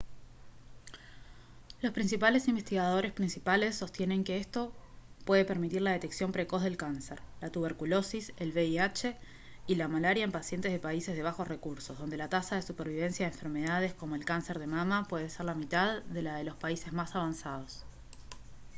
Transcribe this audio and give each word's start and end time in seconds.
los 1.83 1.93
principales 1.93 2.47
investigadores 2.47 3.11
principales 3.13 3.75
sostienen 3.75 4.23
que 4.23 4.39
esto 4.39 4.73
puede 5.25 5.45
permitir 5.45 5.83
la 5.83 5.91
detección 5.91 6.31
precoz 6.31 6.63
del 6.63 6.75
cáncer 6.75 7.21
la 7.39 7.51
tuberculosis 7.51 8.33
el 8.37 8.51
vih 8.51 9.15
y 9.67 9.75
la 9.75 9.87
malaria 9.87 10.23
en 10.23 10.31
pacientes 10.31 10.71
de 10.71 10.79
países 10.79 11.15
de 11.15 11.21
bajos 11.29 11.47
recursos 11.47 11.99
donde 11.99 12.17
la 12.17 12.29
tasa 12.29 12.55
de 12.55 12.63
supervivencia 12.63 13.27
de 13.27 13.31
enfermedades 13.33 13.93
como 13.93 14.15
el 14.15 14.25
cáncer 14.25 14.57
de 14.57 14.65
mama 14.65 15.05
puede 15.07 15.29
ser 15.29 15.45
la 15.45 15.53
mitad 15.53 16.01
de 16.01 16.23
la 16.23 16.35
de 16.35 16.45
los 16.45 16.55
países 16.55 16.91
más 16.93 17.13
avanzados 17.15 17.85